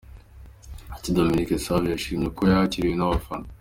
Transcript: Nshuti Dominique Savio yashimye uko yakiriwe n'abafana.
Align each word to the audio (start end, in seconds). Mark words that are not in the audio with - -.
Nshuti 0.87 1.09
Dominique 1.17 1.55
Savio 1.65 1.89
yashimye 1.93 2.25
uko 2.29 2.41
yakiriwe 2.51 2.95
n'abafana. 2.97 3.47